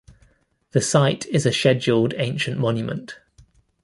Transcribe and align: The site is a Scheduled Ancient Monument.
The 0.71 0.81
site 0.81 1.27
is 1.27 1.45
a 1.45 1.51
Scheduled 1.51 2.15
Ancient 2.17 2.57
Monument. 2.59 3.19